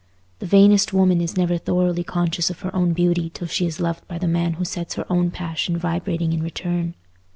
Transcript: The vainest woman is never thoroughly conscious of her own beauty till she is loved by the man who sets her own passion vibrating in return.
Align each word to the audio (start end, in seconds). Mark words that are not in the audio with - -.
The 0.39 0.47
vainest 0.47 0.93
woman 0.93 1.21
is 1.21 1.37
never 1.37 1.59
thoroughly 1.59 2.03
conscious 2.03 2.49
of 2.49 2.61
her 2.61 2.75
own 2.75 2.93
beauty 2.93 3.29
till 3.29 3.45
she 3.47 3.67
is 3.67 3.79
loved 3.79 4.07
by 4.07 4.17
the 4.17 4.27
man 4.27 4.53
who 4.53 4.65
sets 4.65 4.95
her 4.95 5.05
own 5.11 5.29
passion 5.29 5.77
vibrating 5.77 6.33
in 6.33 6.41
return. 6.41 6.95